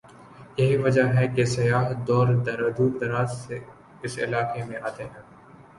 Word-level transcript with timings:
یہی 0.57 0.77
وجہ 0.77 1.03
ہے 1.15 1.27
کہ 1.35 1.45
سیاح 1.45 1.91
دور 2.07 2.27
دراز 2.95 3.31
سے 3.43 3.59
اس 4.03 4.17
علاقے 4.19 4.63
میں 4.65 4.79
آتے 4.81 5.03
ہیں۔ 5.03 5.21